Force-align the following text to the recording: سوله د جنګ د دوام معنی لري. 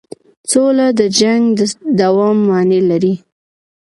سوله 0.51 0.87
د 0.99 1.01
جنګ 1.19 1.43
د 1.59 1.61
دوام 1.99 2.37
معنی 2.47 2.79
لري. 2.89 3.13